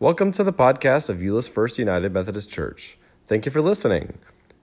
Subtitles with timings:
[0.00, 2.96] Welcome to the podcast of Euless First United Methodist Church.
[3.26, 4.16] Thank you for listening.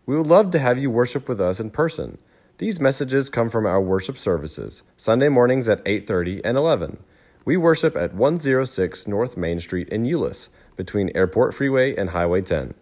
[0.07, 2.17] We would love to have you worship with us in person.
[2.57, 7.03] These messages come from our worship services, Sunday mornings at 8:30 and 11.
[7.45, 12.73] We worship at 106 North Main Street in Euless, between Airport Freeway and Highway 10.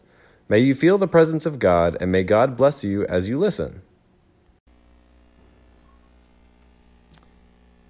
[0.48, 3.82] May you feel the presence of God and may God bless you as you listen.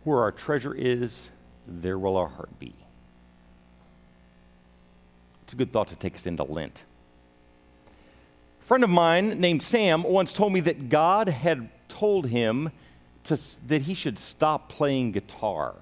[0.03, 1.29] Where our treasure is,
[1.67, 2.84] there will our heart be.
[5.55, 6.83] A good thought to take us into Lent.
[8.59, 12.71] A friend of mine named Sam once told me that God had told him
[13.23, 15.75] to, that he should stop playing guitar.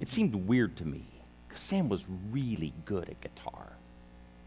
[0.00, 1.04] It seemed weird to me
[1.46, 3.72] because Sam was really good at guitar.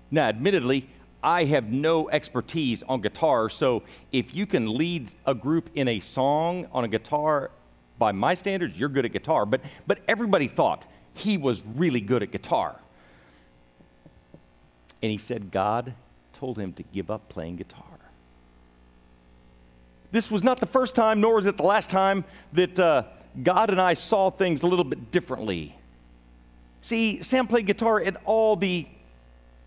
[0.09, 0.89] Now, admittedly,
[1.21, 5.99] I have no expertise on guitar, so if you can lead a group in a
[5.99, 7.51] song on a guitar,
[7.99, 9.45] by my standards, you're good at guitar.
[9.45, 12.79] But, but everybody thought he was really good at guitar.
[15.03, 15.93] And he said God
[16.31, 17.83] told him to give up playing guitar.
[20.11, 22.23] This was not the first time, nor was it the last time
[22.53, 23.03] that uh,
[23.43, 25.75] God and I saw things a little bit differently.
[26.81, 28.87] See, Sam played guitar at all the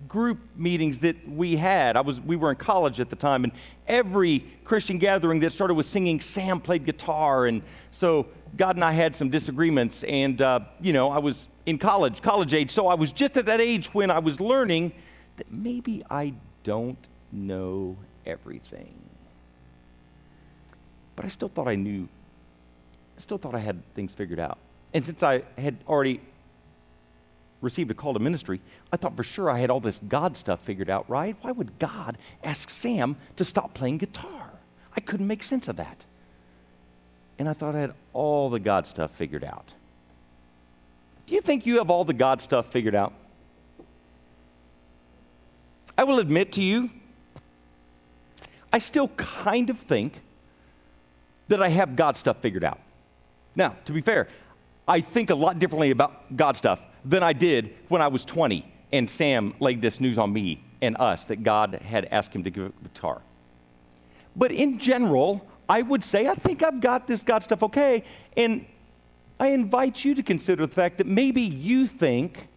[0.08, 1.96] group meetings that we had.
[1.96, 3.52] I was, we were in college at the time, and
[3.86, 7.46] every Christian gathering that started with singing, Sam played guitar.
[7.46, 10.02] And so God and I had some disagreements.
[10.04, 12.70] And, uh, you know, I was in college, college age.
[12.70, 14.92] So I was just at that age when I was learning
[15.36, 16.34] that maybe I
[16.64, 16.98] don't
[17.32, 18.94] know everything.
[21.14, 22.08] But I still thought I knew,
[23.16, 24.58] I still thought I had things figured out.
[24.92, 26.20] And since I had already
[27.60, 28.60] received a call to ministry,
[28.92, 31.36] I thought for sure I had all this God stuff figured out, right?
[31.40, 34.50] Why would God ask Sam to stop playing guitar?
[34.94, 36.04] I couldn't make sense of that.
[37.38, 39.74] And I thought I had all the God stuff figured out.
[41.26, 43.12] Do you think you have all the God stuff figured out?
[45.98, 46.90] I will admit to you,
[48.72, 50.20] I still kind of think
[51.48, 52.80] that I have God stuff figured out.
[53.54, 54.28] Now, to be fair,
[54.86, 58.70] I think a lot differently about God stuff than I did when I was 20
[58.92, 62.50] and Sam laid this news on me and us that God had asked him to
[62.50, 63.22] give a guitar.
[64.34, 68.04] But in general, I would say I think I've got this God stuff okay.
[68.36, 68.66] And
[69.40, 72.48] I invite you to consider the fact that maybe you think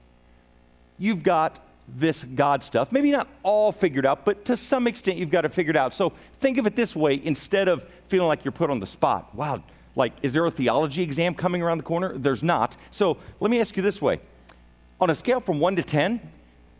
[0.97, 1.59] you've got
[1.95, 2.91] this God stuff.
[2.91, 5.93] Maybe not all figured out, but to some extent you've got it figured out.
[5.93, 9.33] So think of it this way instead of feeling like you're put on the spot.
[9.35, 9.63] Wow,
[9.95, 12.17] like, is there a theology exam coming around the corner?
[12.17, 12.77] There's not.
[12.91, 14.19] So let me ask you this way
[15.01, 16.19] on a scale from 1 to 10,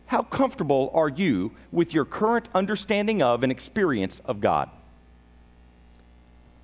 [0.06, 4.70] how comfortable are you with your current understanding of and experience of God?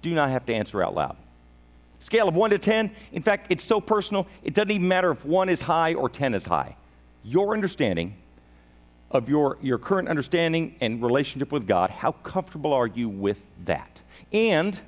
[0.02, 1.16] Do not have to answer out loud.
[1.98, 5.24] Scale of 1 to 10, in fact, it's so personal, it doesn't even matter if
[5.24, 6.76] 1 is high or 10 is high.
[7.24, 8.14] Your understanding
[9.10, 14.02] of your, your current understanding and relationship with God, how comfortable are you with that?
[14.32, 14.78] And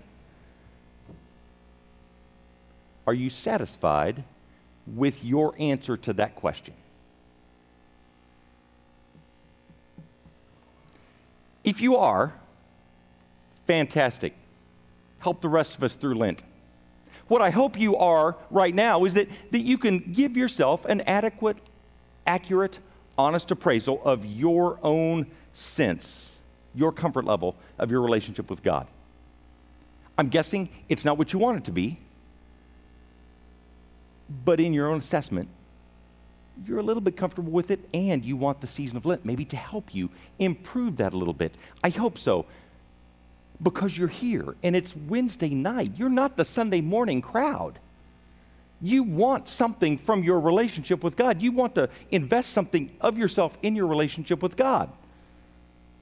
[3.07, 4.25] are you satisfied
[4.87, 6.75] with your answer to that question?
[11.65, 12.35] If you are,
[13.67, 14.35] fantastic.
[15.21, 16.43] Help the rest of us through Lent.
[17.29, 21.03] What I hope you are right now is that, that you can give yourself an
[21.03, 21.59] adequate,
[22.27, 22.81] accurate,
[23.19, 26.39] honest appraisal of your own sense,
[26.75, 28.87] your comfort level of your relationship with God.
[30.17, 31.99] I'm guessing it's not what you want it to be,
[34.45, 35.49] but in your own assessment,
[36.67, 39.45] you're a little bit comfortable with it and you want the season of Lent maybe
[39.47, 41.55] to help you improve that a little bit.
[41.85, 42.47] I hope so.
[43.63, 45.93] Because you're here and it's Wednesday night.
[45.97, 47.79] You're not the Sunday morning crowd.
[48.81, 51.43] You want something from your relationship with God.
[51.43, 54.91] You want to invest something of yourself in your relationship with God.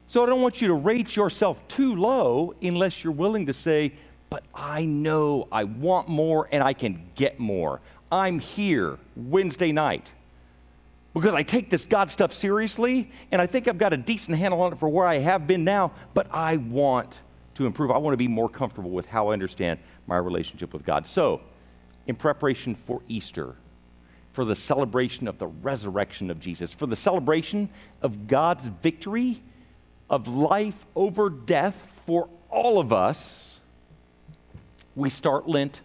[0.08, 3.92] So I don't want you to rate yourself too low unless you're willing to say,
[4.30, 7.80] but I know I want more and I can get more.
[8.12, 10.12] I'm here Wednesday night
[11.14, 14.60] because I take this God stuff seriously and I think I've got a decent handle
[14.60, 17.22] on it for where I have been now, but I want
[17.54, 17.90] to improve.
[17.90, 21.06] I want to be more comfortable with how I understand my relationship with God.
[21.06, 21.40] So,
[22.06, 23.56] in preparation for Easter,
[24.30, 27.68] for the celebration of the resurrection of Jesus, for the celebration
[28.02, 29.42] of God's victory
[30.08, 33.60] of life over death for all of us,
[34.94, 35.80] we start Lent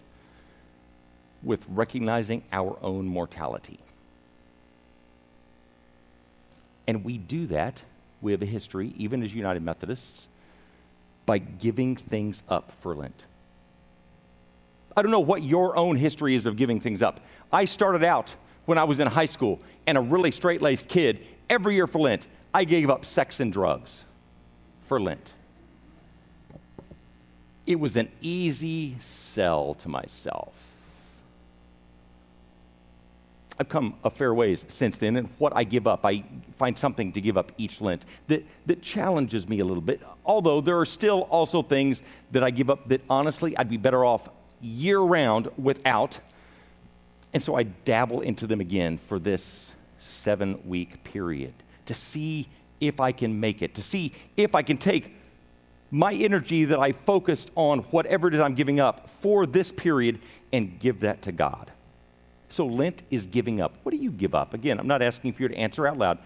[1.43, 3.79] with recognizing our own mortality.
[6.87, 7.83] And we do that,
[8.21, 10.27] we have a history, even as United Methodists,
[11.25, 13.25] by giving things up for Lent.
[14.95, 17.19] I don't know what your own history is of giving things up.
[17.51, 18.35] I started out
[18.65, 21.99] when I was in high school and a really straight laced kid, every year for
[21.99, 24.05] Lent, I gave up sex and drugs
[24.83, 25.33] for Lent.
[27.65, 30.67] It was an easy sell to myself.
[33.59, 36.23] I've come a fair ways since then, and what I give up, I
[36.57, 40.01] find something to give up each Lent that, that challenges me a little bit.
[40.25, 42.01] Although there are still also things
[42.31, 44.29] that I give up that honestly I'd be better off
[44.61, 46.19] year round without.
[47.33, 51.53] And so I dabble into them again for this seven week period
[51.85, 52.47] to see
[52.79, 55.15] if I can make it, to see if I can take
[55.91, 60.19] my energy that I focused on whatever it is I'm giving up for this period
[60.51, 61.71] and give that to God.
[62.49, 63.77] So Lent is giving up.
[63.83, 64.53] What do you give up?
[64.53, 66.17] Again, I'm not asking for you to answer out loud.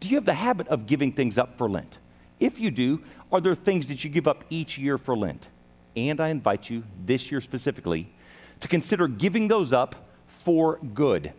[0.00, 1.98] Do you have the habit of giving things up for Lent?
[2.40, 5.50] If you do, are there things that you give up each year for Lent?
[5.96, 8.12] And I invite you, this year specifically,
[8.60, 9.94] to consider giving those up
[10.26, 11.32] for good.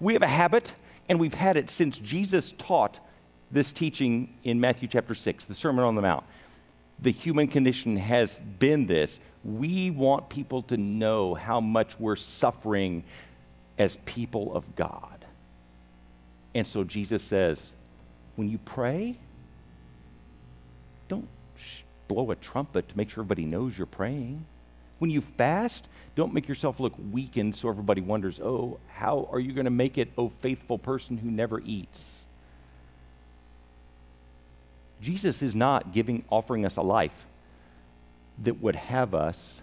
[0.00, 0.74] We have a habit,
[1.08, 3.00] and we've had it since Jesus taught
[3.50, 6.24] this teaching in Matthew chapter 6, the Sermon on the Mount.
[7.00, 9.20] The human condition has been this.
[9.44, 13.04] We want people to know how much we're suffering
[13.78, 15.24] as people of God.
[16.54, 17.72] And so Jesus says,
[18.36, 19.16] when you pray,
[21.08, 21.28] don't
[22.08, 24.44] blow a trumpet to make sure everybody knows you're praying.
[24.98, 29.52] When you fast, don't make yourself look weakened so everybody wonders, oh, how are you
[29.52, 32.26] going to make it, oh, faithful person who never eats?
[35.00, 37.26] Jesus is not giving, offering us a life
[38.42, 39.62] that would have us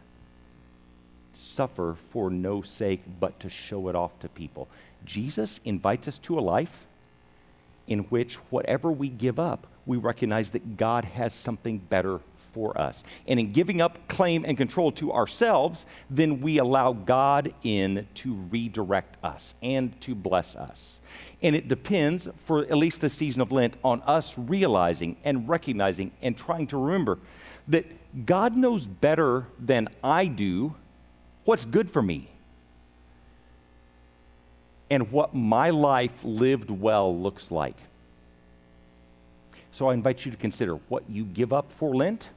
[1.33, 4.69] suffer for no sake but to show it off to people.
[5.03, 6.87] Jesus invites us to a life
[7.87, 12.21] in which whatever we give up, we recognize that God has something better
[12.55, 13.03] for us.
[13.27, 18.33] And in giving up claim and control to ourselves, then we allow God in to
[18.33, 21.01] redirect us and to bless us.
[21.43, 26.11] And it depends, for at least the season of Lent, on us realizing and recognizing
[26.21, 27.19] and trying to remember
[27.67, 27.85] that
[28.25, 30.75] God knows better than I do
[31.43, 32.29] what's good for me
[34.89, 37.75] and what my life lived well looks like.
[39.75, 42.29] So I invite you to consider what you give up for Lent,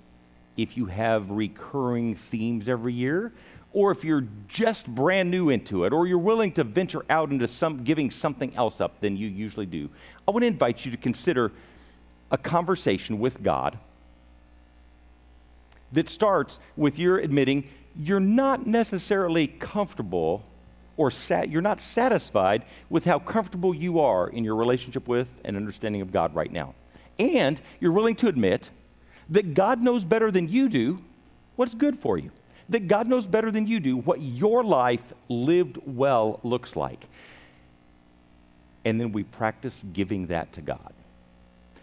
[0.58, 3.32] if you have recurring themes every year,
[3.72, 7.46] or if you're just brand new into it, or you're willing to venture out into
[7.46, 9.88] some giving something else up than you usually do.
[10.26, 11.52] I want to invite you to consider
[12.30, 13.78] a conversation with God
[15.92, 20.44] that starts with your admitting you're not necessarily comfortable
[20.96, 25.56] or sat, you're not satisfied with how comfortable you are in your relationship with and
[25.56, 26.74] understanding of God right now.
[27.18, 28.70] And you're willing to admit
[29.30, 31.02] that God knows better than you do
[31.56, 32.30] what's good for you.
[32.68, 37.08] That God knows better than you do what your life lived well looks like.
[38.84, 40.92] And then we practice giving that to God.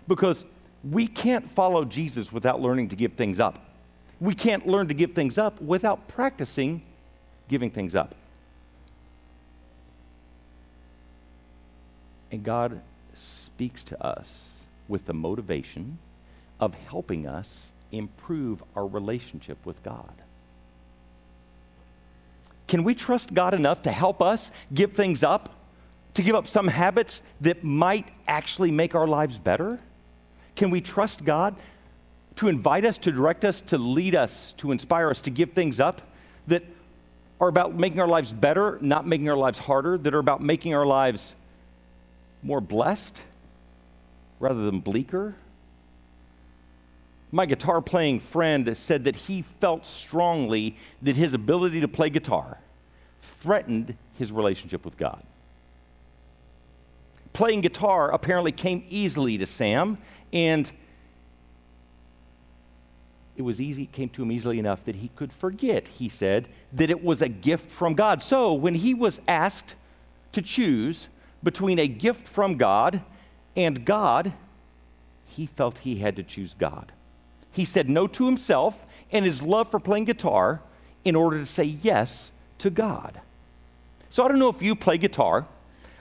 [0.08, 0.46] Because
[0.84, 3.60] we can't follow Jesus without learning to give things up.
[4.20, 6.84] We can't learn to give things up without practicing
[7.48, 8.16] giving things up.
[12.32, 12.82] And God
[13.14, 16.00] speaks to us with the motivation
[16.60, 20.14] of helping us improve our relationship with God.
[22.68, 25.54] Can we trust God enough to help us give things up,
[26.16, 29.80] to give up some habits that might actually make our lives better?
[30.56, 31.56] Can we trust God
[32.38, 35.80] to invite us, to direct us, to lead us, to inspire us, to give things
[35.80, 36.02] up
[36.48, 36.64] that
[37.40, 40.74] are about making our lives better, not making our lives harder, that are about making
[40.74, 41.36] our lives
[42.42, 43.24] more blessed
[44.40, 45.36] rather than bleaker.
[47.36, 52.60] My guitar playing friend said that he felt strongly that his ability to play guitar
[53.20, 55.22] threatened his relationship with God.
[57.34, 59.98] Playing guitar apparently came easily to Sam,
[60.32, 60.72] and
[63.36, 66.48] it was easy, it came to him easily enough that he could forget, he said,
[66.72, 68.24] that it was a gift from God.
[68.24, 69.76] So when he was asked
[70.32, 71.10] to choose
[71.44, 73.02] between a gift from God
[73.58, 74.32] and God,
[75.26, 76.94] he felt he had to choose God.
[77.56, 80.62] He said no to himself and his love for playing guitar
[81.04, 83.22] in order to say yes to God.
[84.10, 85.48] So I don't know if you play guitar.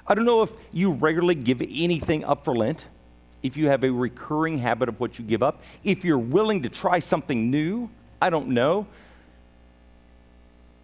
[0.07, 2.89] I don't know if you regularly give anything up for Lent
[3.45, 6.71] if you have a recurring habit of what you give up, if you're willing to
[6.71, 8.87] try something new, I don't know.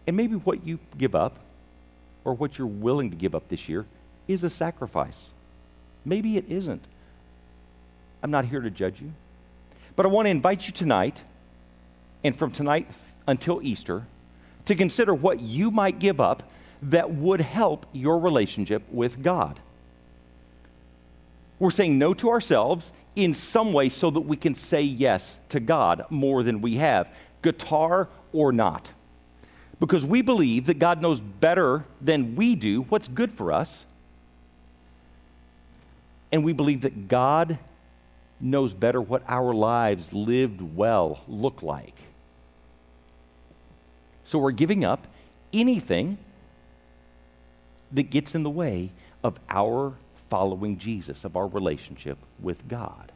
[0.07, 1.39] And maybe what you give up
[2.23, 3.87] or what you're willing to give up this year
[4.29, 5.33] is a sacrifice.
[6.05, 6.85] Maybe it isn't.
[8.23, 9.12] I'm not here to judge you.
[10.00, 11.21] But I want to invite you tonight,
[12.25, 12.88] and from tonight
[13.28, 14.07] until Easter,
[14.64, 19.61] to consider what you might give up that would help your relationship with God.
[21.59, 25.61] We're saying no to ourselves in some way so that we can say yes to
[25.61, 28.92] God more than we have, guitar or not.
[29.80, 33.85] Because we believe that God knows better than we do what's good for us.
[36.33, 37.59] And we believe that God
[38.40, 41.97] knows better what our lives lived well look like.
[44.25, 45.06] So we're giving up
[45.52, 46.18] anything
[47.92, 48.92] that gets in the way
[49.23, 53.12] of our following Jesus, of our relationship with God.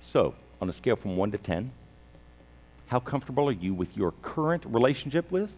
[0.00, 1.72] So, on a scale from 1 to 10,
[2.86, 5.54] how comfortable are you with your current relationship with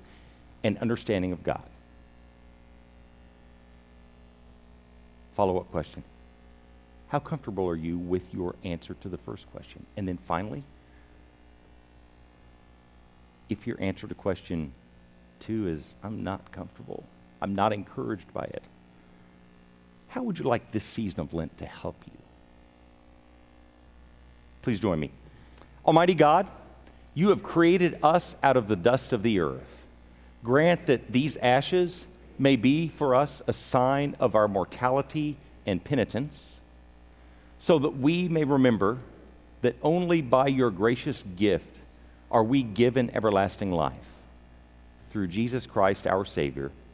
[0.64, 1.62] and understanding of God?
[5.32, 6.02] Follow up question
[7.08, 9.86] How comfortable are you with your answer to the first question?
[9.96, 10.62] And then finally,
[13.48, 14.72] if your answer to question
[15.40, 17.04] two is, I'm not comfortable,
[17.40, 18.68] I'm not encouraged by it,
[20.08, 22.18] how would you like this season of Lent to help you?
[24.62, 25.10] Please join me.
[25.86, 26.46] Almighty God,
[27.14, 29.86] you have created us out of the dust of the earth.
[30.44, 32.06] Grant that these ashes
[32.38, 35.36] may be for us a sign of our mortality
[35.66, 36.60] and penitence,
[37.58, 38.98] so that we may remember
[39.62, 41.80] that only by your gracious gift
[42.30, 44.14] are we given everlasting life.
[45.10, 46.70] Through Jesus Christ our Savior.